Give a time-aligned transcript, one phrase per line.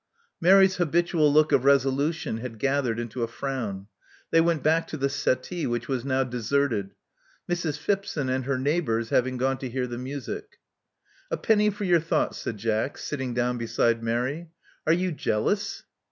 [0.41, 3.85] Mary's habitual look of resolution had gathered into a frown.
[4.31, 6.95] They went back to the settee, which was now deserted:
[7.47, 7.77] Mrs.
[7.77, 10.57] Phipson and her neighbors having gone to hear the music."
[11.29, 14.49] *'A penny for your thoughts," said Jack, sitting down beside Mary.
[14.87, 15.83] Are you jealous?"